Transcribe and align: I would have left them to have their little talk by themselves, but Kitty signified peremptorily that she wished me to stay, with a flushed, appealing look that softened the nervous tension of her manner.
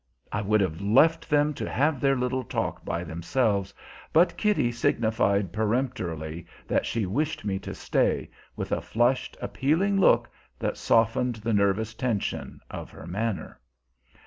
I 0.31 0.41
would 0.41 0.61
have 0.61 0.81
left 0.81 1.29
them 1.29 1.53
to 1.53 1.69
have 1.69 2.01
their 2.01 2.15
little 2.15 2.43
talk 2.43 2.83
by 2.83 3.03
themselves, 3.03 3.71
but 4.11 4.35
Kitty 4.35 4.71
signified 4.71 5.53
peremptorily 5.53 6.47
that 6.67 6.87
she 6.87 7.05
wished 7.05 7.45
me 7.45 7.59
to 7.59 7.75
stay, 7.75 8.31
with 8.55 8.71
a 8.71 8.81
flushed, 8.81 9.37
appealing 9.39 9.99
look 9.99 10.27
that 10.57 10.75
softened 10.77 11.35
the 11.35 11.53
nervous 11.53 11.93
tension 11.93 12.61
of 12.71 12.89
her 12.89 13.05
manner. 13.05 13.59